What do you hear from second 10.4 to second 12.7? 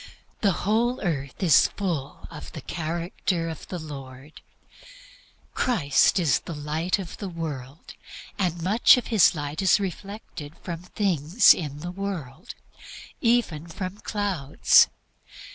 from things in the world